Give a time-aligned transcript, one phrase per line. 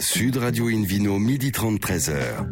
[0.00, 2.46] Sud Radio Invino, midi 30, 13h.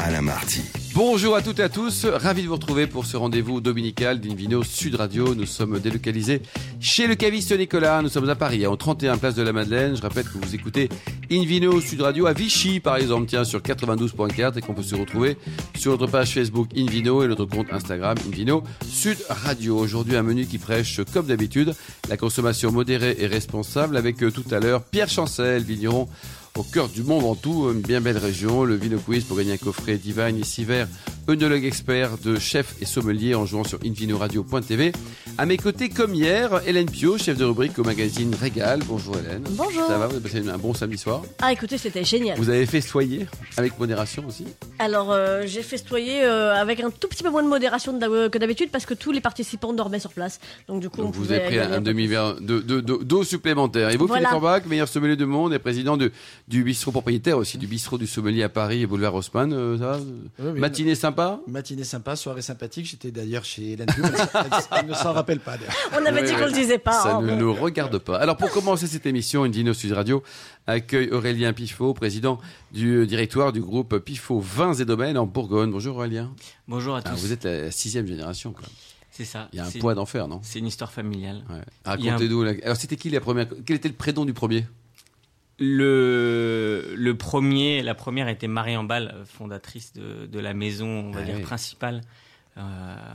[0.00, 0.62] Alain Marty.
[0.94, 4.62] Bonjour à toutes et à tous, ravi de vous retrouver pour ce rendez-vous dominical d'Invino
[4.62, 5.34] Sud Radio.
[5.34, 6.42] Nous sommes délocalisés
[6.80, 9.96] chez le caviste Nicolas, nous sommes à Paris, en 31 place de la Madeleine.
[9.96, 10.88] Je rappelle que vous écoutez
[11.30, 15.36] Invino Sud Radio à Vichy par exemple, tiens, sur 92.4 et qu'on peut se retrouver
[15.76, 19.78] sur notre page Facebook Invino et notre compte Instagram Invino Sud Radio.
[19.78, 21.74] Aujourd'hui un menu qui prêche comme d'habitude
[22.08, 26.08] la consommation modérée et responsable avec euh, tout à l'heure Pierre Chancel, vigneron
[26.56, 28.64] au cœur du Mont Ventoux, une bien belle région.
[28.64, 30.88] Le Vino Quiz pour gagner un coffret Divine ici vert,
[31.28, 34.92] œnologue expert de chef et sommelier en jouant sur invinoradio.tv.
[35.36, 38.80] À mes côtés, comme hier, Hélène Pio, chef de rubrique au magazine Régal.
[38.86, 39.44] Bonjour Hélène.
[39.50, 39.86] Bonjour.
[39.86, 41.22] Ça va Vous avez passé un bon samedi soir?
[41.40, 42.36] Ah, écoutez, c'était génial.
[42.38, 44.44] Vous avez festoyé avec modération aussi?
[44.80, 48.38] Alors, euh, j'ai festoyé euh, avec un tout petit peu moins de modération euh, que
[48.38, 50.40] d'habitude parce que tous les participants dormaient sur place.
[50.66, 53.90] Donc, du coup, on Donc vous avez pris un demi-verre de- de- de- d'eau supplémentaire.
[53.90, 54.28] Et vous, Voilà.
[54.28, 56.10] Philippe Orbach, meilleur sommelier du monde et président de-
[56.48, 59.52] du bistrot propriétaire aussi, du bistrot du sommelier à Paris et boulevard Haussmann.
[59.52, 60.58] euh, ça va Oui, oui.
[60.60, 62.86] Matinée sympa Matinée sympa, soirée sympathique.
[62.86, 64.02] J'étais d'ailleurs chez Hélène Pio,
[64.80, 65.58] elle, ne s'en rappelle pas.
[65.58, 65.74] d'ailleurs.
[65.92, 66.92] On avait Oui, dit qu'on le disait pas.
[67.02, 67.22] Ça hein.
[67.22, 68.16] ne nous regarde pas.
[68.18, 70.22] Alors pour commencer cette émission, Indino Sud Radio
[70.66, 72.38] accueille Aurélien Pifot, président
[72.72, 75.70] du directoire du groupe Pifot Vins et Domaines en Bourgogne.
[75.70, 76.32] Bonjour Aurélien.
[76.66, 77.20] Bonjour à Ah, tous.
[77.20, 78.52] vous êtes la sixième génération.
[78.52, 78.64] Quoi.
[79.10, 79.48] C'est ça.
[79.52, 80.40] Il y a un poids d'enfer, non?
[80.42, 81.42] C'est une histoire familiale.
[81.50, 81.56] Ouais.
[81.84, 82.42] Un- Racontez-nous.
[82.44, 84.64] la- Alors c'était qui la première Quel était le prénom du premier?
[85.60, 91.20] Le, le premier, la première était Marie Ambal, fondatrice de, de la maison, on va
[91.22, 91.42] Ah dire oui.
[91.42, 92.02] principale,
[92.56, 92.60] euh,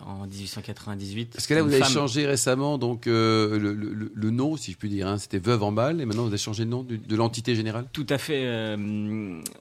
[0.05, 1.31] en 1898.
[1.33, 4.71] Parce que là, vous avez femme- changé récemment donc euh, le, le- le nom, si
[4.73, 5.07] je puis dire.
[5.07, 5.17] hein.
[5.17, 7.85] C'était Veuve en balle, et maintenant vous avez changé de nom de l'entité générale.
[7.93, 8.43] Tout à fait.
[8.45, 8.75] euh,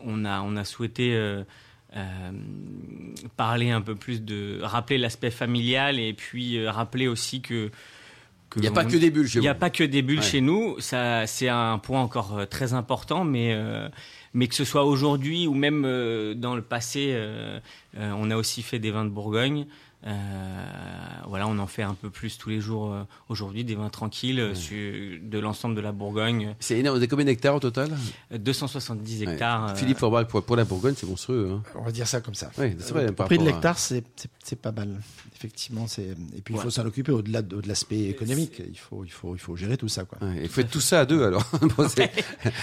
[0.05, 1.17] on a on a souhaité
[3.37, 7.71] parler un peu plus de rappeler l'aspect familial et puis rappeler aussi que
[8.57, 10.19] Il n'y a pas que des bulles chez Il n'y a pas que des bulles
[10.19, 10.25] Ouais.
[10.25, 10.77] chez nous.
[10.81, 13.89] Ça, c'est un point encore euh, très important, mais euh,
[14.35, 17.61] mais que ce soit aujourd'hui ou même euh, dans le passé, euh,
[17.99, 19.67] euh, on a aussi fait des vins de Bourgogne.
[20.05, 20.65] Euh,
[21.29, 24.41] voilà, on en fait un peu plus tous les jours euh, aujourd'hui, des vins tranquilles
[24.41, 26.55] euh, sur- de l'ensemble de la Bourgogne.
[26.61, 26.97] C'est énorme.
[26.97, 27.91] Vous avez combien d'hectares au total?
[28.33, 29.33] Euh, 270 Ouais.
[29.33, 29.77] hectares.
[29.77, 31.51] Philippe Forbach, pour, pour la Bourgogne, c'est monstrueux.
[31.53, 31.63] Hein.
[31.77, 32.51] On va dire ça comme ça.
[32.59, 33.07] Oui, c'est vrai.
[33.07, 35.01] Le par prix de à- l'hectare, c'est c'est- c'est pas mal.
[35.37, 36.03] Effectivement, c'est
[36.37, 36.71] et puis il faut Ouais.
[36.71, 38.61] s'en occuper au-delà de, de l'aspect économique.
[38.69, 40.19] Il faut, il faut, il faut gérer tout ça, quoi.
[40.21, 41.45] Ouais, et faites tout ça à deux alors.
[41.77, 41.87] Bon,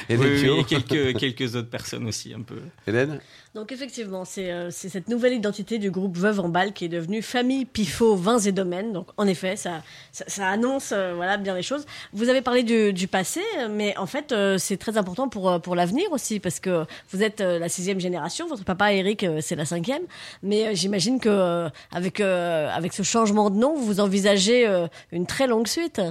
[0.10, 2.60] oui, oui, et quelques, quelques autres personnes aussi, un peu.
[2.88, 3.20] Hélène?
[3.56, 6.90] Donc, effectivement, c'est euh, c'est cette nouvelle identité du groupe Veuve en balle qui est
[6.90, 8.92] devenue Famille Pifot Vins et Domaines.
[8.92, 11.86] Donc, en effet, ça, ça, annonce euh, voilà, bien les choses.
[12.12, 15.76] Vous avez parlé du, passé, mais en fait, euh, c'est très important pour, euh, pour
[15.76, 18.48] l'avenir aussi, parce que vous êtes la sixième génération.
[18.48, 20.02] Votre papa, Eric, c'est la cinquième.
[20.42, 24.68] Mais j'imagine que avec, avec ce changement de nom, vous envisagez
[25.12, 26.02] une très longue suite.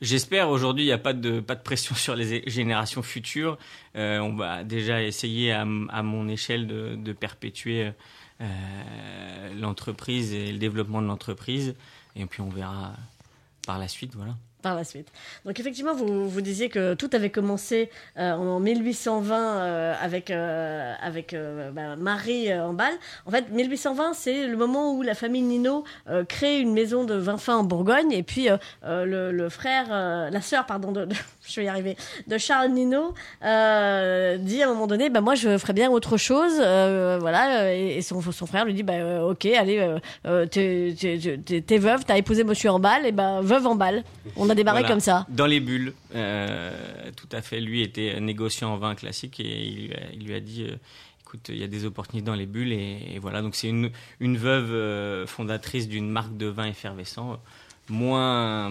[0.00, 3.58] J'espère aujourd'hui il n'y a pas de pas de pression sur les générations futures.
[3.96, 7.90] Euh, on va déjà essayer à, à mon échelle de, de perpétuer
[8.40, 11.74] euh, l'entreprise et le développement de l'entreprise.
[12.14, 12.92] Et puis on verra
[13.66, 14.36] par la suite, voilà.
[14.62, 15.08] Par la suite.
[15.44, 20.94] Donc effectivement, vous, vous disiez que tout avait commencé euh, en 1820 euh, avec, euh,
[21.00, 21.34] avec
[21.72, 22.94] bah, Marie en balle.
[23.26, 25.84] En fait, 1820, c'est le moment où la famille Nino
[26.28, 28.12] crée une maison de vin fin en Bourgogne.
[28.12, 28.48] Et puis
[28.84, 29.88] le, frère,
[30.30, 31.08] la sœur, pardon, de-
[31.50, 33.14] je vais y arriver, de Charles Nino
[33.44, 36.52] euh, dit à un moment donné, bah, moi je ferais bien autre chose.
[36.60, 40.46] euh, voilà, et, et son, son frère lui dit, bah, euh, ok, allez, euh, euh,
[40.46, 44.04] t'es- t'es t'es- t'es veuve, t'as épousé monsieur en balle, et ben veuve en balle.
[44.36, 44.88] On a démarré Voilà.
[44.94, 45.26] comme ça.
[45.28, 46.70] Dans les bulles, euh,
[47.16, 47.60] tout à fait.
[47.60, 50.74] Lui était négociant en vin classique et il lui a, il lui a dit euh,
[51.22, 52.72] écoute, il y a des opportunités dans les bulles.
[52.72, 57.32] Et, et voilà, donc c'est une, une veuve euh, fondatrice d'une marque de vin effervescent,
[57.32, 57.36] euh,
[57.90, 58.70] moins,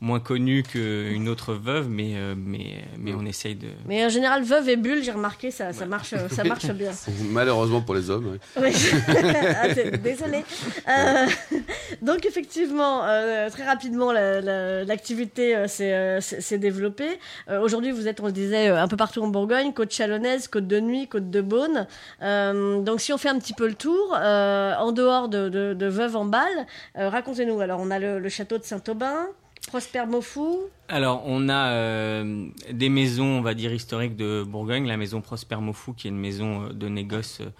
[0.00, 3.66] moins connue qu'une autre veuve, mais, euh, mais, mais on essaye de.
[3.86, 6.92] Mais en général, veuve et bulle, j'ai remarqué, ça, ça, marche, ça marche bien.
[7.30, 8.38] Malheureusement pour les hommes.
[8.60, 8.70] oui.
[9.08, 10.44] Ah, Désolée.
[10.88, 11.26] Euh,
[12.02, 17.18] donc effectivement, euh, très rapidement, la- la- l'activité euh, s'est euh, développée.
[17.50, 20.46] Euh, Aujourd'hui, vous êtes, on le disait, euh, un peu partout en Bourgogne, côte chalonnaise,
[20.48, 21.86] côte de nuit, côte de Beaune.
[22.22, 25.74] Euh, donc si on fait un petit peu le tour, euh, en dehors de, de,
[25.74, 26.66] de Veuve en balle,
[26.98, 27.60] euh, racontez-nous.
[27.60, 29.26] Alors on a le, le château de Saint-Aubin,
[29.68, 30.70] Prosper Mofou.
[30.88, 34.86] Alors, on a euh, des maisons, on va dire, historiques de Bourgogne.
[34.86, 37.50] La maison Prosper Mofou, qui est une maison euh, de négoce euh,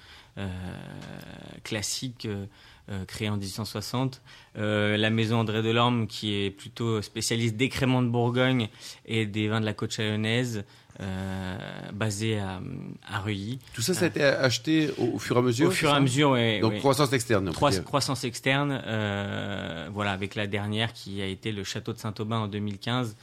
[1.64, 2.46] classique, euh,
[2.90, 4.22] euh, créée en 1860.
[4.56, 8.68] Euh, la maison André Delorme, qui est plutôt spécialiste d'écréments de Bourgogne
[9.06, 10.64] et des vins de la côte chalonnaise,
[11.00, 11.58] euh,
[11.92, 12.60] basée à,
[13.06, 13.58] à Reuilly.
[13.74, 15.92] Tout ça, ça a été acheté au, au fur et à mesure Au fur et
[15.92, 17.50] à mesure, ouais, Donc croissance externe.
[17.52, 22.38] Trois- croissance externe, euh, voilà, avec la dernière qui a été le château de Saint-Aubin
[22.38, 23.16] en 2015,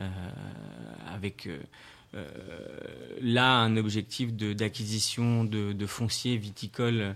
[0.00, 0.08] euh,
[1.12, 1.58] avec euh,
[3.20, 7.14] là un objectif d'acquisition de, de, foncier viticole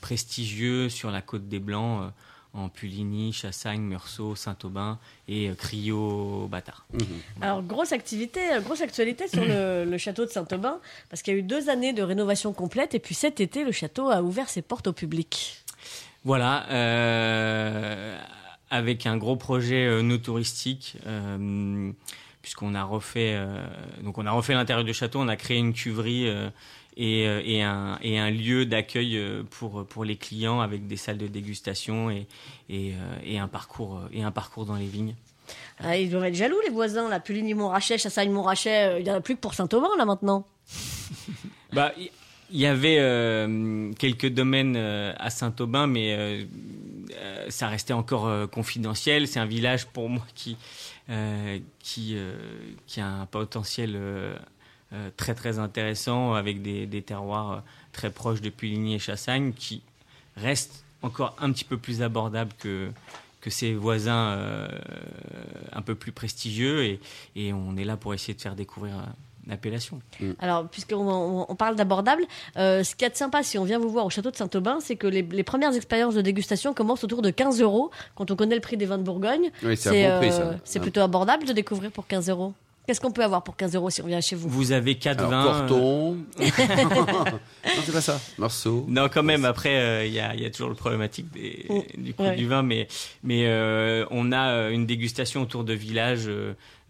[0.00, 2.12] prestigieux sur la côte des Blancs
[2.54, 6.84] en Puligny, Chassagne, Meursault, Saint-Aubin et euh, Crillot-Bâtard.
[6.92, 7.00] Mhm.
[7.40, 10.78] Alors, grosse activité, euh, grosse actualité sur le, château de Saint-Aubin,
[11.08, 13.72] parce qu'il y a eu deux années de rénovation complète, et puis cet été, le
[13.72, 15.64] château a ouvert ses portes au public.
[16.24, 18.18] Voilà, euh,
[18.70, 20.96] avec un gros projet no touristique.
[22.42, 23.38] Puisqu'on a refait
[24.02, 26.28] donc on a refait l'intérieur du château, on a créé une cuverie
[27.00, 31.16] euh, et, un, et un lieu d'accueil euh, pour, pour les clients avec des salles
[31.16, 32.26] de dégustation et,
[32.68, 35.14] et, euh, un, parcours, et un parcours dans les vignes.
[35.80, 37.08] Ah, ils doivent être jaloux, les voisins.
[37.08, 40.46] La Puligny-Montrachet, Chassagne-Montrachet, il n'y en a plus que pour Saint-Aubin, là, maintenant.
[41.72, 42.96] bah, il y avait
[43.98, 46.46] quelques domaines à Saint-Aubin, mais
[47.48, 49.26] ça restait encore confidentiel.
[49.26, 50.56] C'est un village, pour moi, qui,
[51.78, 52.16] qui,
[52.86, 53.96] qui a un potentiel
[54.94, 57.60] euh, très très intéressant avec des, terroirs euh,
[57.92, 59.80] très proches de Puligny et Chassagne qui
[60.36, 62.90] restent encore un petit peu plus abordables que,
[63.40, 64.68] que ses voisins euh,
[65.72, 66.84] un peu plus prestigieux.
[66.84, 67.00] Et,
[67.36, 68.96] et, on est là pour essayer de faire découvrir
[69.46, 70.00] l'appellation.
[70.20, 70.30] Mm.
[70.38, 72.22] Alors, puisqu'on on parle d'abordable,
[72.56, 75.06] ce qui est sympa si on vient vous voir au château de Saint-Aubin, c'est que
[75.06, 78.60] les, les, premières expériences de dégustation commencent autour de 15 euros quand on connaît le
[78.60, 79.50] prix des vins de Bourgogne.
[79.62, 80.10] Oui, c'est.
[80.64, 82.54] C'est plutôt abordable de découvrir pour 15 euros.
[82.86, 84.48] Qu'est-ce qu'on peut avoir pour 15 euros si on vient chez vous?
[84.48, 85.44] Vous avez 4 vins.
[85.44, 86.16] Porton.
[86.40, 86.44] Euh.
[86.44, 88.20] non, c'est pas ça.
[88.38, 88.84] Marceau.
[88.88, 89.44] Non, quand même.
[89.44, 92.02] Après, euh, il y, a, y, a, toujours le problématique des, mm.
[92.02, 92.88] du coût du vin, mais,
[93.22, 96.28] mais euh, on a une dégustation autour de villages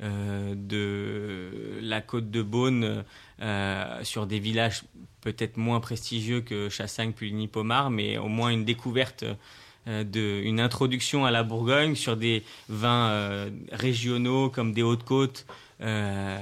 [0.03, 3.05] de la côte de Beaune,
[4.03, 4.83] sur des villages
[5.21, 9.25] peut-être moins prestigieux que Chassagne, Puligny, Pomard, mais au moins une découverte.
[9.85, 15.45] De, une introduction à la Bourgogne sur des vins régionaux comme des Hautes-Côtes,
[15.83, 16.39] euh,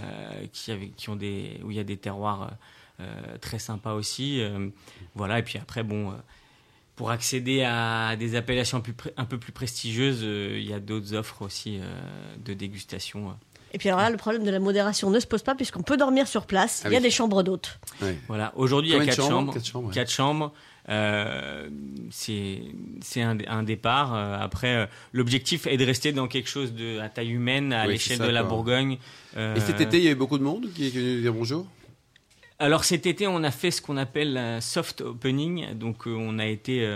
[0.53, 2.51] qui, qui ont des, où il y a des terroirs
[3.01, 4.43] euh, très sympas aussi.
[4.43, 4.69] Euh,
[5.15, 6.15] voilà, et puis après, bon
[6.95, 8.83] pour accéder à des appellations
[9.17, 11.81] un peu plus prestigieuses, il y a d'autres offres aussi
[12.45, 13.35] de dégustation.
[13.73, 15.97] Et puis alors là, le problème de la modération ne se pose pas puisqu'on peut
[15.97, 16.83] dormir sur place.
[16.85, 17.79] Ah il y a des chambres d'hôtes.
[18.29, 18.53] Voilà.
[18.57, 19.55] Aujourd'hui, il y a quatre chambres.
[19.93, 20.53] Quatre chambres.
[20.89, 21.69] Euh,
[22.11, 24.15] c'est un, départ.
[24.15, 27.87] Euh, après, euh, l'objectif est de rester dans quelque chose de à taille humaine, à
[27.87, 28.99] l'échelle de la Bourgogne.
[29.37, 31.67] Et cet été, il y a eu beaucoup de monde qui est venu dire bonjour?
[32.59, 35.75] Alors cet été, on a fait ce qu'on appelle un soft opening.
[35.75, 36.87] Donc on a été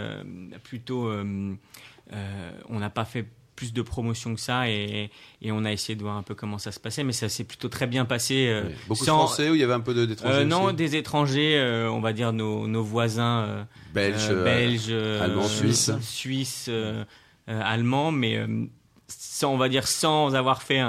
[0.62, 5.10] plutôt, on n'a pas fait plus de promotion que ça et,
[5.46, 7.68] on a essayé de voir un peu comment ça se passait mais ça s'est plutôt
[7.68, 10.44] très bien passé euh, beaucoup de français ou il y avait un peu d'étrangers euh,
[10.44, 15.90] non des étrangers euh, on va dire nos, voisins belges belges allemands suisses.
[16.00, 16.70] Suisses
[17.46, 18.44] allemands mais
[19.08, 20.80] sans on va dire sans avoir fait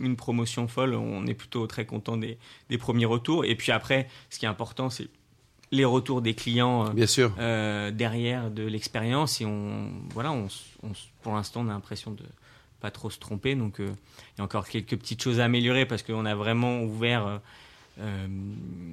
[0.00, 2.38] une promotion folle on est plutôt très content des,
[2.70, 3.44] des premiers retours.
[3.44, 5.08] Et puis après ce qui est important c'est
[5.70, 7.30] les retours des clients Bien sûr.
[7.92, 10.48] derrière de l'expérience et on voilà on,
[11.22, 12.24] pour l'instant, on a l'impression de
[12.80, 13.54] pas trop se tromper.
[13.54, 16.82] Donc, euh, il y a encore quelques petites choses à améliorer parce qu'on a vraiment
[16.82, 17.38] ouvert euh,
[18.00, 18.26] euh,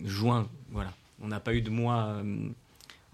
[0.05, 0.47] juin.
[0.71, 0.91] Voilà.
[1.21, 2.17] On n'a pas eu de mois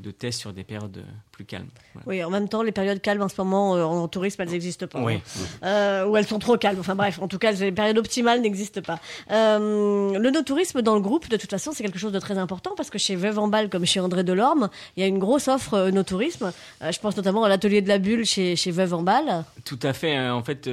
[0.01, 1.69] de tests sur des périodes plus calmes.
[2.05, 4.87] Oui, en même temps, les périodes calmes en ce moment euh, en tourisme, elles n'existent
[4.87, 5.01] pas.
[5.01, 5.19] Oui.
[5.63, 6.79] Euh, ou elles sont trop calmes.
[6.79, 8.99] Enfin bref, en tout cas, les périodes optimales n'existent pas.
[9.31, 12.73] Euh, le no-tourisme dans le groupe, de toute façon, c'est quelque chose de très important
[12.75, 15.47] parce que chez Veuve en Balle, comme chez André Delorme, il y a une grosse
[15.47, 16.51] offre no-tourisme.
[16.81, 19.45] je pense notamment à l'atelier de la bulle chez, chez Veuve en Balle.
[19.63, 20.19] Tout à fait.
[20.29, 20.67] En fait,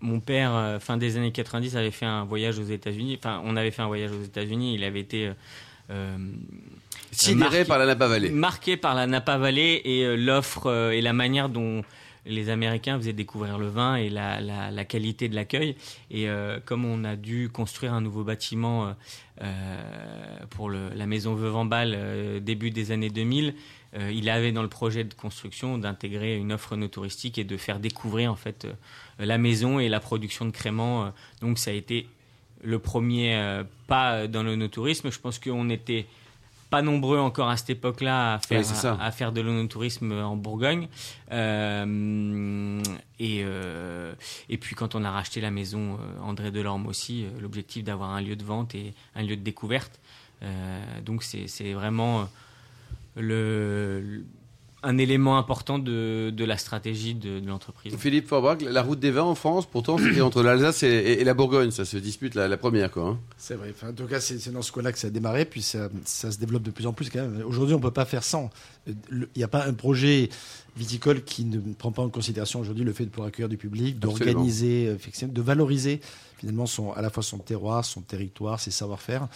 [0.00, 3.18] mon père, fin des années 90, avait fait un voyage aux États-Unis.
[3.18, 4.74] Enfin, on avait fait un voyage aux États-Unis.
[4.74, 5.32] Il avait été
[7.10, 8.30] Sidéré par la Napa Valley.
[8.30, 11.82] Marqué par la Napa Valley et euh, l'offre euh, et la manière dont
[12.26, 15.76] les Américains faisaient découvrir le vin et la, la, la qualité de l'accueil.
[16.10, 18.94] Et euh, comme on a dû construire un nouveau bâtiment
[20.50, 21.96] pour le, la maison Veuve en Balle
[22.42, 23.54] début des années 2000,
[24.10, 27.78] il avait dans le projet de construction d'intégrer une offre no touristique et de faire
[27.78, 28.66] découvrir en fait
[29.18, 31.12] la maison et la production de créments.
[31.40, 32.08] donc ça a été
[32.62, 35.10] le premier pas dans le no tourisme.
[35.10, 36.04] Je pense qu'on était
[36.70, 38.64] pas nombreux encore à cette époque-là à faire,
[39.00, 40.88] à, faire de l'onotourisme en Bourgogne.
[41.32, 42.82] Euh,
[43.18, 44.14] et, euh,
[44.48, 48.20] et puis quand on a racheté la maison euh, André Delorme aussi, l'objectif d'avoir un
[48.20, 50.00] lieu de vente et un lieu de découverte.
[51.04, 52.28] donc c'est vraiment
[53.16, 54.24] le,
[54.82, 57.96] un élément important de, de la stratégie de, de l'entreprise.
[57.96, 61.70] Philippe Forbach, la route des vins en France, pourtant, c'était entre l'Alsace et, la Bourgogne.
[61.70, 63.08] Ça se dispute la, première, quoi.
[63.08, 63.18] Hein.
[63.36, 63.70] C'est vrai.
[63.70, 66.30] Enfin, en tout cas, c'est dans ce coin-là que ça a démarré, puis ça, ça,
[66.30, 67.10] se développe de plus en plus.
[67.44, 68.50] Aujourd'hui, on ne peut pas faire sans.
[68.86, 70.28] Il n'y a pas un projet
[70.78, 73.98] viticole qui ne prend pas en considération aujourd'hui le fait de pouvoir accueillir du public,
[73.98, 76.00] d'organiser, de valoriser
[76.38, 79.28] finalement son, à la fois son terroir, son territoire, ses savoir-faire.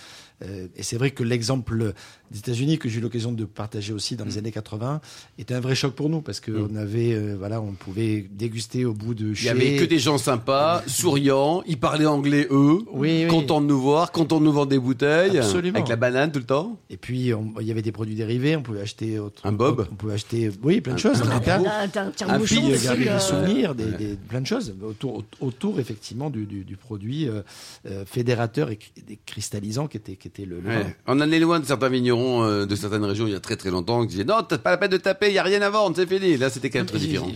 [0.45, 1.95] Euh, et c'est vrai que l'exemple
[2.31, 4.39] des États-Unis que j'ai eu l'occasion de partager aussi dans les mm.
[4.39, 5.01] années 80
[5.39, 6.77] était un vrai choc pour nous parce qu'on mm.
[6.77, 9.45] avait, euh, voilà, on pouvait déguster au bout de chez.
[9.45, 13.67] Il y avait que des gens sympas, souriants, ils parlaient anglais eux, oui, contents de
[13.67, 15.77] nous voir, contents de nous vendre des bouteilles, Absolument.
[15.77, 16.79] avec la banane tout le temps.
[16.91, 19.95] Et puis il y avait des produits dérivés, on pouvait acheter autre, un bob, on
[19.95, 21.23] pouvait acheter, oui, plein de choses.
[21.23, 26.31] Un, un, un, un garder des souvenirs, des, des, plein de choses autour, autour effectivement
[26.31, 27.43] du, du, du produit euh,
[27.87, 28.79] euh, fédérateur et,
[29.27, 30.63] cristallisant qui était, qui était le.
[31.07, 33.57] On en est loin de certains vignerons euh, de certaines régions il y a très
[33.57, 35.63] très longtemps qui disaient non, t'as pas la peine de taper, il y a rien
[35.63, 36.37] à vendre, c'est fini.
[36.37, 37.29] Là, c'était quand même très différent.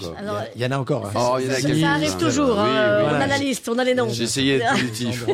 [0.54, 1.06] Il y, en a encore.
[1.06, 1.12] Hein.
[1.14, 2.58] Oh, ça, arrive toujours.
[2.58, 3.02] Hein.
[3.04, 4.08] On a la liste, on a les noms.
[4.08, 5.24] J'ai essayé d'être positif.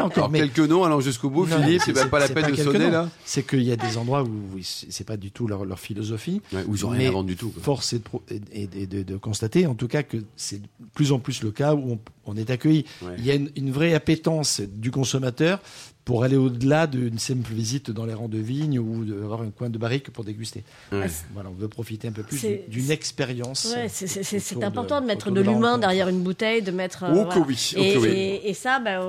[0.00, 1.46] encore quelques noms allant jusqu'au bout.
[1.46, 3.08] Philippe, c'est même pas la peine de sonner là.
[3.24, 6.40] C'est qu'il y a des endroits où c'est pas du tout leur, philosophie.
[6.66, 7.52] Où ils ont rien à vendre du tout.
[7.86, 11.74] Force est de constater, en tout cas, que c'est de plus en plus le cas
[11.74, 12.84] où on est accueilli.
[13.18, 15.60] Il y a une vraie appétence du consommateur
[16.06, 19.70] pour aller au-delà d'une simple visite dans les rangs de vignes ou d'avoir un coin
[19.70, 20.62] de barrique pour déguster.
[20.92, 23.74] Voilà, on veut profiter un peu plus d'une expérience.
[23.88, 27.04] c'est important de, mettre de, l'humain derrière une bouteille, de mettre.
[27.12, 29.00] Oh que oui, et, ça, bah,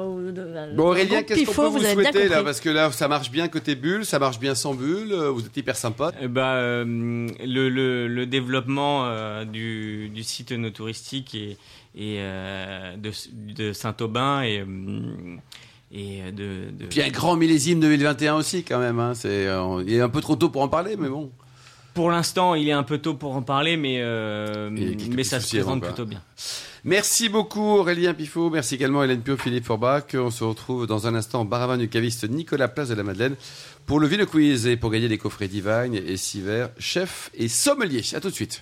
[0.75, 3.75] bon Aurélien, qu'est-ce qu'on peut vous, souhaiter là Parce que là, ça marche bien côté
[3.75, 5.13] bulle, ça marche bien sans bulle.
[5.13, 6.11] Euh, vous êtes hyper sympa.
[6.19, 11.57] Eh bah, euh, le, le, le, développement euh, du, du, site no touristique et,
[11.95, 13.11] et de,
[13.53, 14.65] de Saint-Aubin et
[15.91, 18.99] et euh, de, de, Puis un grand millésime 2021 aussi quand même.
[18.99, 19.13] Hein.
[19.15, 21.31] C'est, euh, il est un peu trop tôt pour en parler, mais bon.
[21.93, 25.55] Pour l'instant, il est un peu tôt pour en parler, mais, euh, mais ça se
[25.55, 26.21] présente plutôt bien.
[26.83, 30.13] Merci beaucoup Aurélien Pifot, merci également Hélène Pio, Philippe Forbach.
[30.13, 33.35] On se retrouve dans un instant au Baravin du caviste Nicolas Place de la Madeleine
[33.87, 38.03] pour le Vino Quiz et pour gagner des coffrets Divine et Siver, chef et sommelier.
[38.13, 38.61] À tout de suite.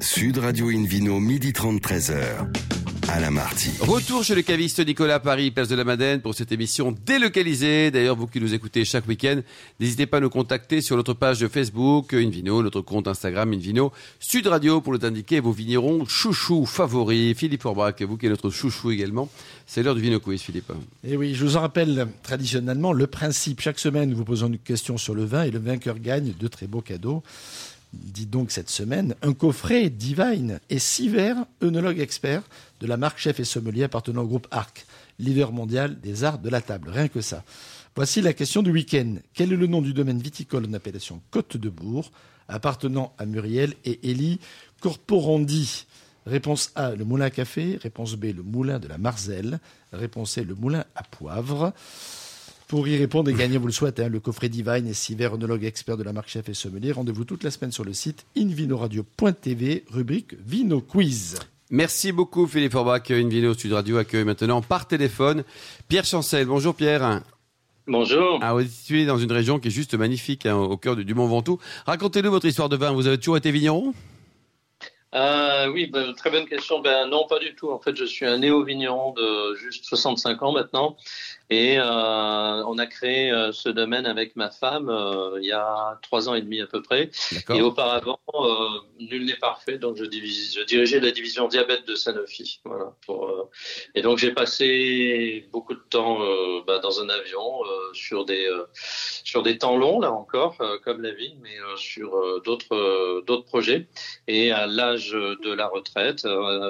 [0.00, 2.75] Sud Radio Invino, midi 30, 13h.
[3.08, 3.70] Alain Marty.
[3.80, 7.90] Retour chez le caviste Nicolas Paris, place de la Madeleine, pour cette émission délocalisée.
[7.90, 9.40] D'ailleurs, vous qui nous écoutez chaque week-end,
[9.78, 13.92] n'hésitez pas à nous contacter sur notre page de Facebook, Invino, notre compte Instagram Invino,
[14.18, 17.36] Sud Radio, pour nous indiquer vos vignerons chouchous favoris.
[17.36, 19.28] Philippe Forbach, vous qui êtes notre chouchou également.
[19.66, 20.72] C'est l'heure du Vino Quiz, Philippe.
[21.04, 23.60] Et eh oui, je vous en rappelle traditionnellement le principe.
[23.60, 26.48] Chaque semaine, nous vous posons une question sur le vin et le vainqueur gagne de
[26.48, 27.22] très beaux cadeaux
[28.00, 32.42] dit donc cette semaine, un coffret Divine et six verres œnologue expert
[32.80, 34.86] de la marque Chef et Sommelier appartenant au groupe ARC,
[35.18, 36.90] l'hiver mondial des arts de la table.
[36.90, 37.44] Rien que ça.
[37.94, 39.16] Voici la question du week-end.
[39.32, 42.12] Quel est le nom du domaine viticole en appellation Côte de Bourg,
[42.48, 44.38] appartenant à Muriel et Élie
[44.80, 45.86] Corporandi?
[46.26, 47.78] Réponse A, le moulin à café.
[47.80, 49.60] Réponse B, le moulin de la Marzelle.
[49.92, 51.72] Réponse C, le moulin à poivre.
[52.68, 55.64] Pour y répondre et gagner, vous le souhaitez, hein, le coffret Divine et Siver, œnologue
[55.64, 56.90] expert de la marque Chef et Sommelier.
[56.90, 61.36] Rendez-vous toute la semaine sur le site invinoradio.tv, rubrique Vino Quiz.
[61.70, 63.08] Merci beaucoup Philippe Forbach.
[63.10, 65.44] Invino Sud Radio accueille maintenant par téléphone
[65.88, 66.46] Pierre Chancel.
[66.46, 67.22] Bonjour Pierre.
[67.86, 68.40] Bonjour.
[68.42, 71.14] Ah, vous êtes situé dans une région qui est juste magnifique, hein, au cœur du,
[71.14, 71.60] Mont Ventoux.
[71.86, 72.90] Racontez-nous votre histoire de vin.
[72.90, 73.94] Vous avez toujours été vigneron?
[75.14, 76.80] Euh, oui, ben, très bonne question.
[76.80, 77.70] Ben non, pas du tout.
[77.70, 80.96] En fait, je suis un néo-vigneron de juste 65 ans maintenant.
[81.48, 85.96] Et euh, on a créé euh, ce domaine avec ma femme euh, il y a
[86.02, 87.10] trois ans et demi à peu près.
[87.50, 88.18] Et auparavant,
[88.98, 92.60] nul n'est parfait, donc je, divise, je, dirigeais la division diabète de Sanofi.
[92.64, 92.92] Voilà.
[93.04, 93.50] Pour,
[93.94, 96.18] et donc j'ai passé beaucoup de temps
[96.66, 97.60] bah, dans un avion
[97.92, 98.48] sur des
[99.24, 103.86] sur des temps longs là encore, comme la vie, mais sur d'autres d'autres projets.
[104.26, 106.26] Et à l'âge de la retraite,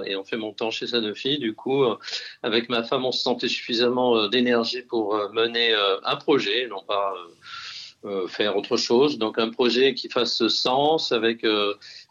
[0.06, 1.84] et on fait mon temps chez Sanofi, du coup,
[2.42, 6.82] avec ma femme, on se sentait suffisamment d'énergie pour euh, mener euh, un projet, non
[6.86, 7.14] pas
[8.04, 9.18] euh, faire autre chose.
[9.18, 11.44] Donc un projet qui fasse sens avec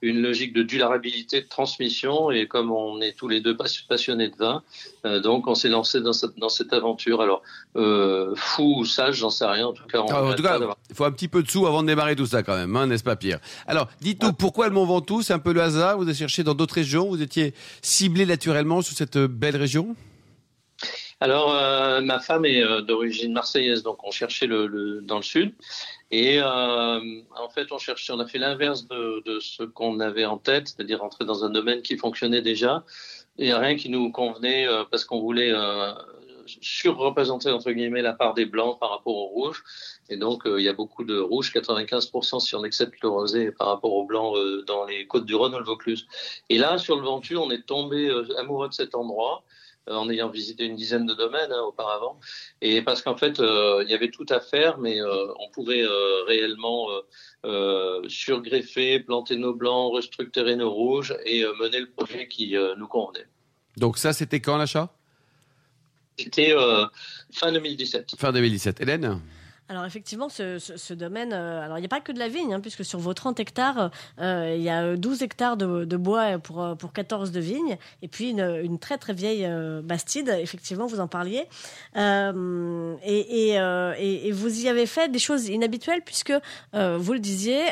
[0.02, 2.32] une logique de durabilité de transmission.
[2.32, 4.62] Et comme on est tous les deux passionnés de vin,
[5.22, 7.22] donc on s'est lancé dans cette, dans cette aventure.
[7.22, 7.44] Alors
[8.36, 9.68] fou ou sage, j'en sais rien.
[9.68, 10.60] En tout cas, en tout cas
[10.90, 12.88] il faut un petit peu de sous avant de démarrer tout ça quand même, hein,
[12.88, 13.40] n'est-ce pas Pierre?
[13.66, 15.22] Alors dites-nous pourquoi le Mont Ventoux?
[15.22, 15.98] C'est un peu le hasard.
[15.98, 17.08] Vous avez cherché dans d'autres régions.
[17.08, 19.96] Vous étiez ciblé naturellement sur cette belle région?
[21.26, 25.56] Alors, euh, ma femme est euh, d'origine marseillaise, donc on cherchait le, dans le sud.
[26.12, 27.00] Et euh,
[27.36, 31.04] en fait, on cherchait, on a fait l'inverse de, ce qu'on avait en tête, c'est-à-dire
[31.04, 32.84] entrer dans un domaine qui fonctionnait déjà.
[33.40, 35.52] Et rien qui nous convenait parce qu'on voulait
[36.46, 39.64] surreprésenter entre guillemets la part des blancs par rapport au rouge.
[40.10, 43.70] Et donc, il y a beaucoup de rouge, 95% si on accepte le rosé par
[43.70, 44.34] rapport au blanc
[44.68, 46.06] dans les côtes du Rhône ou le Vaucluse.
[46.50, 49.44] Et là, sur le Ventoux, on est tombé amoureux de cet endroit.
[49.88, 52.20] En ayant visité une dizaine de domaines hein, auparavant.
[52.62, 55.86] Et parce qu'en fait, il y avait tout à faire, mais on pouvait
[56.28, 56.88] réellement
[58.08, 63.28] surgreffer, planter nos blancs, restructurer nos rouges et mener le projet qui nous convenait.
[63.78, 64.94] Donc ça, c'était quand l'achat?
[66.18, 66.56] C'était
[67.32, 68.16] fin 2017.
[68.18, 68.82] Fin 2017.
[68.82, 69.20] Hélène?
[69.68, 72.60] Alors effectivement, ce, domaine, euh, alors il n'y a pas que de la vigne, hein,
[72.60, 73.90] puisque sur vos 30 hectares,
[74.22, 78.30] euh, il y a 12 hectares de, bois pour, pour 14 de vignes, et puis
[78.30, 81.48] une, très très vieille euh, bastide, effectivement, vous en parliez.
[81.96, 86.34] Et, et, vous y avez fait des choses inhabituelles, puisque
[86.74, 87.64] vous le disiez,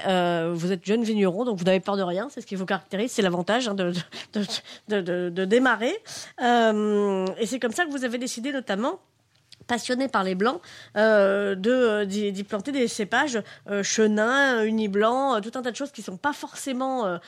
[0.51, 3.11] vous êtes jeune vigneron, donc vous n'avez peur de rien, c'est ce qui vous caractérise,
[3.11, 3.93] c'est l'avantage hein, de,
[4.89, 5.95] de, de, démarrer.
[6.41, 8.99] et c'est comme ça que vous avez décidé notamment
[9.67, 10.61] passionné par les blancs,
[10.97, 15.91] euh, de euh, d'y planter des cépages euh, chenin, uniblanc, tout un tas de choses
[15.91, 17.19] qui sont pas forcément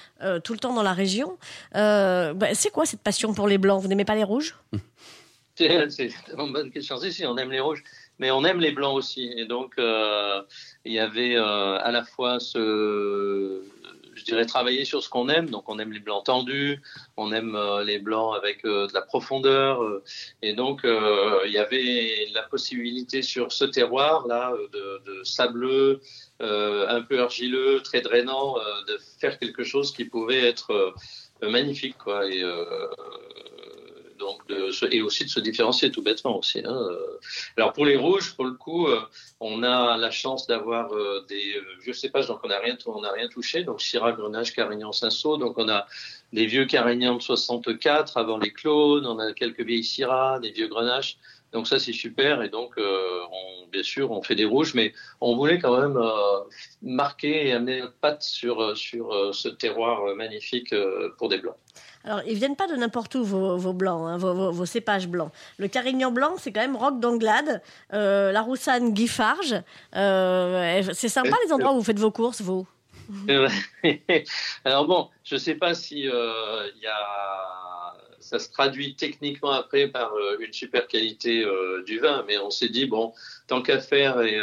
[0.44, 1.38] tout le temps dans la région.
[1.74, 3.82] Bah, c'est quoi cette passion pour les blancs?
[3.82, 4.56] Vous n'aimez pas les rouges?
[5.58, 6.98] C'est une bonne question.
[6.98, 7.82] Si, si, on aime les rouges,
[8.20, 9.32] mais on aime les blancs aussi.
[9.38, 13.62] Et donc, il y avait à la fois ce
[14.16, 15.50] je dirais, travailler sur ce qu'on aime.
[15.50, 16.82] Donc, on aime les blancs tendus,
[17.18, 19.84] on aime euh, les blancs avec euh, de la profondeur.
[19.84, 20.04] Euh,
[20.42, 26.02] et donc, il y avait la possibilité sur ce terroir-là de, sableux,
[26.40, 28.56] un peu argileux, très drainant,
[28.88, 30.94] de faire quelque chose qui pouvait être
[31.42, 31.98] magnifique.
[31.98, 32.26] Quoi.
[34.92, 36.62] Et aussi de se différencier tout bêtement aussi.
[36.66, 36.90] Hein.
[37.58, 39.00] Alors pour les rouges, pour le coup, euh,
[39.40, 43.12] on a la chance d'avoir euh, des vieux cépages, donc on n'a rien, on n'a
[43.12, 43.64] rien touché.
[43.64, 45.38] Donc Syrah, Grenache, Carignan, Cinsault.
[45.38, 45.86] Donc on a
[46.34, 49.06] des vieux Carignans de 64 avant les clones.
[49.06, 51.18] On a quelques vieilles Syrah, des vieux Grenaches.
[51.54, 53.22] Donc ça c'est super et donc euh,
[53.72, 55.98] bien sûr on fait des rouges, mais on voulait quand même
[56.82, 60.76] marquer et amener notre patte sur sur ce terroir magnifique
[61.18, 61.56] pour des blancs.
[62.06, 65.32] Alors, ils viennent pas de n'importe où, vos, blancs, hein, vos, cépages blancs.
[65.58, 67.62] Le Carignan blanc, c'est quand même Roc d'Anglade,
[67.94, 69.56] euh, la Roussanne Guifarge.
[69.96, 72.68] Euh, c'est sympa les endroits où vous faites vos courses, vous
[74.66, 77.75] Alors bon, je ne sais pas si euh, y a...
[78.26, 81.46] ça se traduit techniquement après par une super qualité
[81.86, 83.14] du vin, mais on s'est dit, bon,
[83.48, 84.42] tant qu'à faire et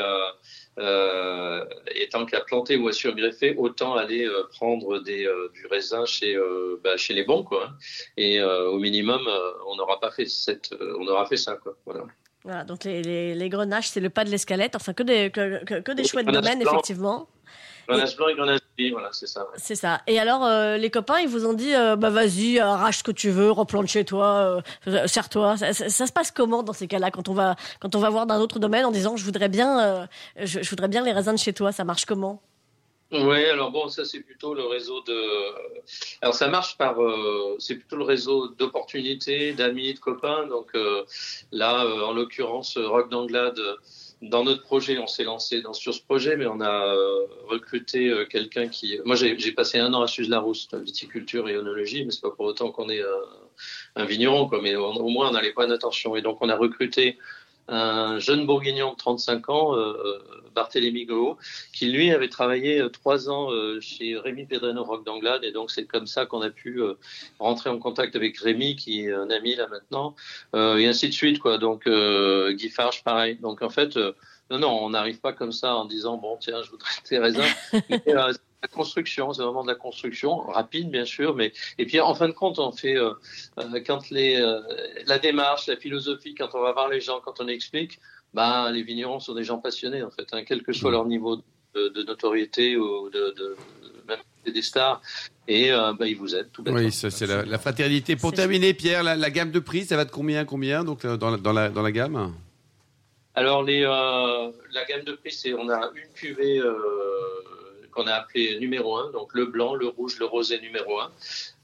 [0.78, 5.66] euh, et tant qu'à planter ou à surgreffer, autant aller euh, prendre des, euh, du
[5.66, 6.38] raisin chez,
[6.82, 7.66] bah, chez les bons, quoi.
[7.66, 7.76] Hein.
[8.16, 9.28] Et au minimum,
[9.66, 11.76] on n'aura pas fait cette, on aura fait ça, quoi.
[11.84, 12.04] Voilà.
[12.44, 15.62] Voilà, donc les, les, les grenaches, c'est le pas de l'escalette, enfin que des, que,
[15.80, 17.28] que, des chouettes domaines, effectivement.
[17.88, 19.46] Grenage blanc et grenage voilà, c'est ça.
[19.56, 20.00] C'est ça.
[20.06, 23.12] Et alors, euh, les copains, ils vous ont dit, euh, bah vas-y, arrache ce que
[23.12, 25.56] tu veux, replante chez toi, euh, serre-toi.
[25.56, 28.40] Ça, se passe comment dans ces cas-là, quand on va, quand on va voir d'un
[28.40, 31.72] autre domaine en disant, je voudrais bien, je, voudrais bien les raisins de chez toi,
[31.72, 32.42] ça marche comment?
[33.12, 35.14] Oui, alors bon, ça c'est plutôt le réseau de.
[36.22, 36.96] Alors ça marche par,
[37.58, 40.46] c'est plutôt le réseau d'opportunités, d'amis, de copains.
[40.46, 40.72] Donc
[41.52, 43.60] là, en l'occurrence, Rock d'Anglade
[44.22, 48.08] dans notre projet, on s'est lancé dans, sur ce projet, mais on a euh, recruté
[48.08, 48.98] euh, quelqu'un qui.
[49.04, 52.70] Moi, j'ai passé un an à Suze-Larousse, viticulture et onologie, mais c'est pas pour autant
[52.70, 53.16] qu'on est euh,
[53.96, 54.60] un vigneron, quoi.
[54.62, 56.14] Mais au moins, on a les points d'attention.
[56.14, 57.18] Et donc, on a recruté
[57.68, 60.18] un jeune bourguignon de 35 ans, euh,
[60.54, 61.38] Barthélémy Goho,
[61.72, 65.70] qui lui avait travaillé euh, trois ans euh, chez Rémi Pedreno Rock d'Anglade, et donc
[65.70, 66.80] c'est comme ça qu'on a pu
[67.38, 70.14] rentrer en contact avec Rémi, qui est un ami là maintenant,
[70.54, 71.58] et ainsi de suite, quoi.
[71.58, 73.36] Donc Guy Farge, pareil.
[73.36, 73.96] Donc en fait,
[74.50, 77.42] non, non, on n'arrive pas comme ça en disant bon tiens, je voudrais tes raisins.
[78.62, 82.28] La construction, c'est vraiment de la construction rapide bien sûr, mais et puis en fin
[82.28, 83.12] de compte on fait euh,
[83.58, 84.60] euh, quand les euh,
[85.06, 87.98] la démarche, la philosophie, quand on va voir les gens, quand on explique,
[88.32, 90.94] bah les vignerons sont des gens passionnés en fait, hein, quel que soit mmh.
[90.94, 91.36] leur niveau
[91.74, 93.56] de, notoriété ou de, de,
[94.06, 95.00] même des stars.
[95.48, 96.80] Et bah, ils vous aident tout bêtement.
[96.80, 98.14] Oui, c'est la, la, fraternité.
[98.14, 101.36] Pour terminer, Pierre, la, gamme de prix, ça va de combien, combien donc dans la,
[101.38, 102.34] dans la, dans la gamme?
[103.34, 106.60] Alors les, la gamme de prix, c'est on a une cuvée
[107.92, 111.12] qu'on a appelé numéro 1, donc le blanc, le rouge, le rosé numéro 1,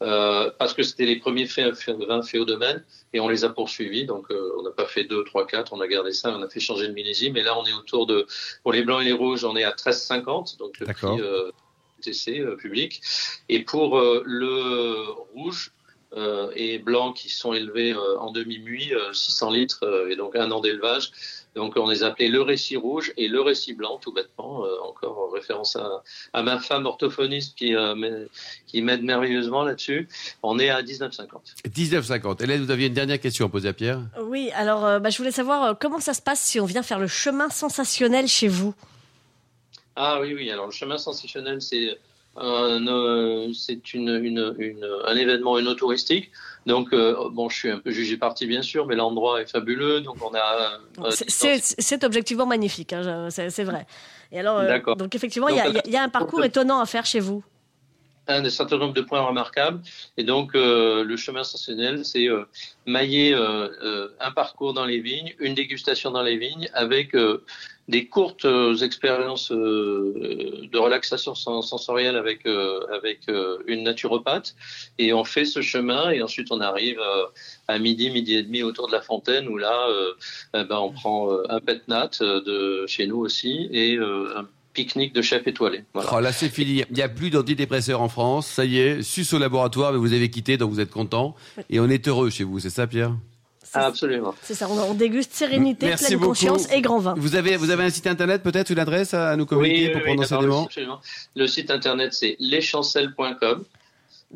[0.03, 4.05] euh, parce que c'était les premiers vins faits au domaine, et on les a poursuivis,
[4.05, 6.49] donc euh, on n'a pas fait 2, 3, 4, on a gardé ça, on a
[6.49, 8.27] fait changer le millésime, et là on est autour de,
[8.63, 11.51] pour les blancs et les rouges, on est à 13,50, donc le prix euh,
[12.03, 13.01] TC euh, public,
[13.49, 15.73] et pour euh, le rouge,
[16.55, 21.13] et blanc qui sont élevés en demi-muit, 600 litres et donc un an d'élevage.
[21.59, 25.19] Donc on les appelait le récit rouge et le récit blanc, tout bêtement, euh, encore
[25.19, 25.77] en référence
[26.33, 28.27] à, ma femme orthophoniste qui, euh,
[28.69, 30.09] qui m'aide merveilleusement là-dessus.
[30.45, 31.67] On est à 19,50.
[31.67, 32.45] 19,50.
[32.45, 34.03] Hélène, vous aviez une dernière question à poser à Pierre?
[34.23, 37.01] Oui, alors euh, bah, je voulais savoir comment ça se passe si on vient faire
[37.01, 38.73] le chemin sensationnel chez vous?
[39.97, 41.99] Ah oui, oui, alors le chemin sensationnel, c'est
[42.41, 46.31] Euh, c'est une, une, une, un événement une touristique.
[46.67, 50.01] Donc, euh, bon, je suis un peu jugé parti, bien sûr, mais l'endroit est fabuleux.
[50.01, 50.79] Donc, on a.
[51.01, 53.87] Euh, c'est objectivement magnifique, hein, c'est vrai.
[54.33, 57.21] Et alors, euh, donc, effectivement, il y, y, a un parcours étonnant à faire chez
[57.21, 57.43] vous
[58.29, 59.81] un certain nombre de points remarquables.
[60.17, 62.45] Et donc, euh, le chemin sensationnel, c'est euh,
[62.87, 67.17] mailler euh, un parcours dans les vignes, une dégustation dans les vignes, avec
[67.89, 68.47] des courtes
[68.83, 72.47] expériences de relaxation sensorielle avec
[72.93, 73.21] avec
[73.67, 74.55] une naturopathe.
[74.99, 77.01] Et on fait ce chemin, et ensuite on arrive
[77.67, 79.89] à midi, midi et demi autour de la fontaine, où là,
[80.55, 84.47] eh ben, on prend un pet nat de chez nous aussi, et un
[84.79, 85.83] pique-nique de chef étoilé.
[85.93, 86.09] Voilà.
[86.15, 86.85] Oh, là, c'est fini.
[86.89, 88.47] Il n'y a plus d'antidépresseurs en France.
[88.47, 91.35] Ça y est, sus au laboratoire, mais vous avez quitté, donc vous êtes content.
[91.69, 93.13] Et on est heureux chez vous, c'est ça, Pierre?
[93.75, 94.35] Absolument.
[94.41, 97.15] C'est ça, on, déguste sérénité, pleine conscience et grand vin.
[97.19, 100.23] Vous avez, vous avez un site internet peut-être, une adresse à nous communiquer pour prendre
[100.23, 101.01] enseignement Absolument.
[101.37, 103.65] Le site internet c'est leschancelles.com.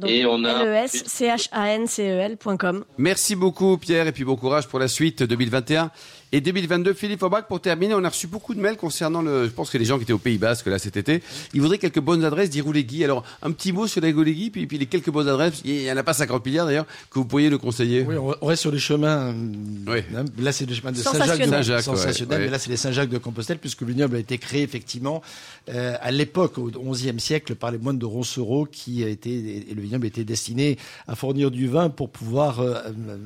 [0.06, 2.84] et on a l e s c h a n c e l.com.
[2.98, 5.90] Merci beaucoup Pierre et puis bon courage pour la suite 2021
[6.32, 6.94] et 2022.
[6.94, 9.44] Philippe Aubrac, pour terminer, on a reçu beaucoup de mails concernant le.
[9.46, 11.22] Je pense que les gens qui étaient au Pays Basque là cet été,
[11.54, 13.04] ils voudraient quelques bonnes adresses d'Iroulegui.
[13.04, 15.62] Alors un petit mot sur l'Iroulegui, puis, puis les quelques bonnes adresses.
[15.64, 18.02] Il n'y en a pas 50 milliards d'ailleurs que vous pourriez nous conseiller.
[18.02, 19.34] Oui, on reste sur les chemins.
[19.86, 19.98] Oui.
[20.16, 23.18] Hein, là, c'est le chemin de Saint-Jacques, Saint sensationnel, mais là, c'est les Saint-Jacques de
[23.18, 25.22] Compostelle, puisque le vignoble a été créé effectivement
[25.68, 29.74] euh, à l'époque, au XIe siècle, par les moines de Roncero, qui a été et
[29.74, 32.80] le vignoble était destiné à fournir du vin pour pouvoir euh,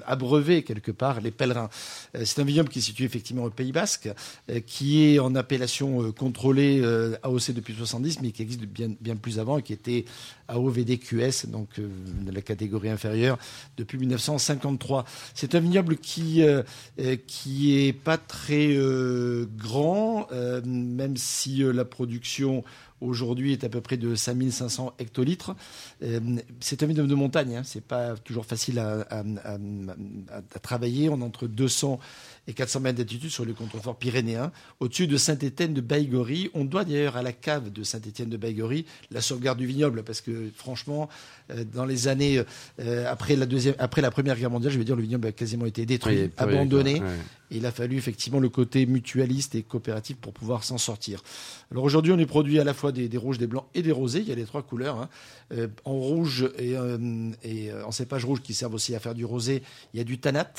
[0.07, 1.71] abreuver quelque part les pèlerins.
[2.15, 4.09] Euh, c'est un vignoble qui est effectivement au Pays Basque,
[4.51, 8.91] euh, qui est en appellation euh, contrôlée euh, AOC depuis 70, mais qui existe bien,
[9.01, 10.05] bien plus avant et qui était
[10.49, 13.39] AOVDQS, donc de la catégorie inférieure,
[13.77, 15.05] depuis 1953.
[15.35, 16.43] C'est un vignoble qui
[17.27, 18.77] qui est pas très
[19.57, 20.29] grand,
[20.65, 22.63] même si la production
[23.01, 25.55] aujourd'hui est à peu près de 5500 hectolitres.
[26.61, 29.59] c'est un vignoble de montagne, hein, c'est pas toujours facile à, à, à,
[30.31, 31.09] à, travailler.
[31.09, 31.99] On est entre 200
[32.49, 36.51] et 400 mètres d'altitude sur le contrefort pyrénéen, au-dessus de Saint-Étienne de Baïgorry.
[36.55, 40.21] On doit d'ailleurs à la cave de Saint-Étienne de Baïgorry la sauvegarde du vignoble, parce
[40.21, 41.09] que franchement,
[41.51, 42.43] euh, dans les années
[42.81, 45.33] euh, après, la deuxième, après la Première Guerre mondiale, je vais dire, le vignoble a
[45.33, 47.03] quasiment été détruit, abandonné.
[47.51, 51.23] Il a fallu effectivement le côté mutualiste et coopératif pour pouvoir s'en sortir.
[51.71, 54.21] Alors aujourd'hui, on est produit à la fois des, rouges, des blancs et des rosés.
[54.21, 54.99] Il y a les trois couleurs.
[54.99, 55.09] Hein.
[55.53, 56.75] Euh, en rouge et,
[57.45, 59.63] et en cépage rouge qui servent aussi à faire du rosé,
[59.95, 60.53] il y a du tanat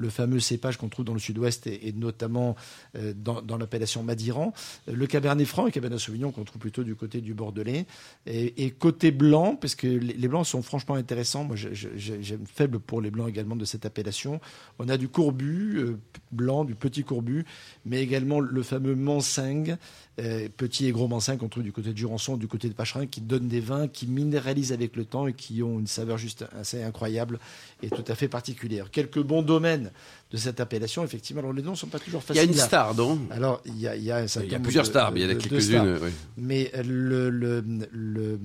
[0.00, 2.56] le fameux cépage qu'on trouve dans le sud-ouest et, notamment
[2.96, 4.52] euh, dans, l'appellation Madiran.
[4.90, 7.86] Le Cabernet Franc et Cabernet Sauvignon qu'on trouve plutôt du côté du Bordelais.
[8.26, 11.44] Et, côté blanc, parce que les, blancs sont franchement intéressants.
[11.44, 14.40] Moi, j'aime faible pour les blancs également de cette appellation.
[14.78, 15.98] On a du courbu euh,
[16.32, 17.44] blanc, du petit courbu,
[17.84, 19.76] mais également le fameux Manseng,
[20.20, 23.06] euh, petit et gros Manseng qu'on trouve du côté de Jurançon, du côté de Pacherin,
[23.06, 26.44] qui donnent des vins qui minéralisent avec le temps et qui ont une saveur juste
[26.58, 27.38] assez incroyable
[27.82, 28.90] et tout à fait particulière.
[28.90, 29.90] Quelques bons domaines
[30.30, 31.40] de cette appellation, effectivement.
[31.40, 32.42] Alors les noms ne sont pas toujours faciles.
[32.42, 34.54] Il y a une star, non Alors il y a, il y a, il y
[34.54, 35.98] a plusieurs stars, mais il y en a quelques-unes.
[36.36, 38.38] Mais le, le, le,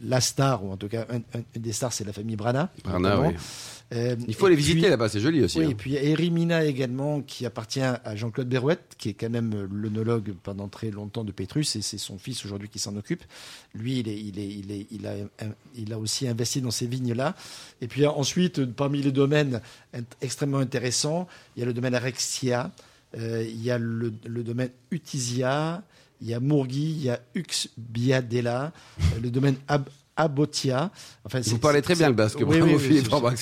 [0.00, 1.06] la star, ou en tout cas
[1.54, 2.70] une des stars, c'est la famille Brana.
[2.84, 3.34] Brana, oui.
[3.92, 5.58] Euh, il faut les visiter là-bas, c'est joli aussi.
[5.58, 5.70] Oui, hein.
[5.70, 10.68] et puis Erimina également, qui appartient à Jean-Claude Berouette, qui est quand même l'onologue pendant
[10.68, 13.24] très longtemps de Pétrus, et c'est son fils aujourd'hui qui s'en occupe.
[13.74, 15.14] Lui, il, est, il, est, il, est, il, a,
[15.76, 17.34] il a aussi investi dans ces vignes-là.
[17.80, 19.60] Et puis ensuite, parmi les domaines
[20.20, 21.26] extrêmement intéressants,
[21.56, 22.70] il y a le domaine Arexia,
[23.18, 25.82] euh, il y a le, le domaine Utisia,
[26.20, 28.72] il y a Mourgui, il y a Uxbiadella,
[29.20, 29.88] le domaine Ab
[30.20, 30.90] Abotia.
[31.24, 32.38] Enfin, Vous parlez très bien le basque.
[32.40, 33.34] Oui, oui, oui, voilà.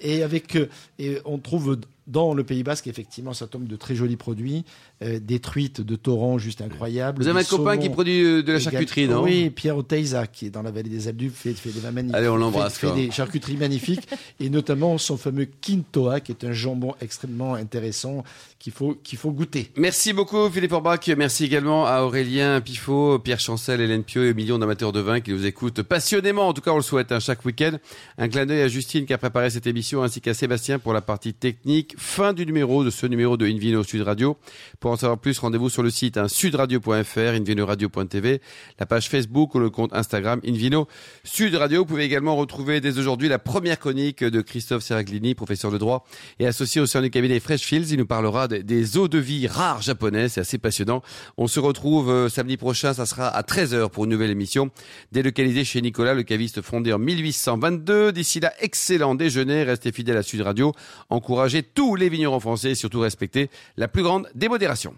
[0.00, 3.94] Et avec euh, et on trouve dans le Pays Basque, effectivement, ça tombe de très
[3.94, 4.64] jolis produits,
[5.02, 7.22] euh, des truites de torrent juste incroyables.
[7.22, 10.46] Vous avez un copain qui produit euh, de la charcuterie, non Oui, Pierre Oteiza, qui
[10.46, 12.16] est dans la vallée des Alpes, fait, fait des vins magnifiques.
[12.16, 12.78] Allez, on l'embrasse.
[12.78, 14.08] Fait, fait des charcuteries magnifiques,
[14.40, 18.24] et notamment son fameux Quintoa, qui est un jambon extrêmement intéressant
[18.58, 19.70] qu'il faut, qu'il faut goûter.
[19.76, 21.00] Merci beaucoup, Philippe Orbach.
[21.16, 25.32] Merci également à Aurélien Pifot, Pierre Chancel, Hélène Pio et millions d'amateurs de vin qui
[25.32, 26.46] nous écoutent passionnément.
[26.46, 27.78] En tout cas, on le souhaite hein, chaque week-end.
[28.18, 31.00] Un clin d'œil à Justine qui a préparé cette émission, ainsi qu'à Sébastien pour la
[31.00, 31.89] partie technique.
[31.96, 34.36] Fin du numéro de ce numéro de Invino Sud Radio.
[34.78, 38.40] Pour en savoir plus, rendez-vous sur le site hein, sudradio.fr, invinoradio.tv,
[38.78, 40.86] la page Facebook ou le compte Instagram Invino
[41.24, 41.80] Sud Radio.
[41.80, 46.06] Vous pouvez également retrouver dès aujourd'hui la première chronique de Christophe Seraglini, professeur de droit
[46.38, 47.90] et associé au sein du cabinet Freshfields.
[47.90, 50.32] Il nous parlera des, eaux de vie rares japonaises.
[50.32, 51.02] C'est assez passionnant.
[51.36, 52.94] On se retrouve euh, samedi prochain.
[52.94, 54.70] Ça sera à 13h pour une nouvelle émission
[55.12, 58.12] délocalisée chez Nicolas, le caviste fondé en 1822.
[58.12, 59.64] D'ici là, excellent déjeuner.
[59.64, 60.72] Restez fidèles à Sud Radio.
[61.08, 64.94] Encouragez tous les vignerons français et surtout respecter la plus grande démodération.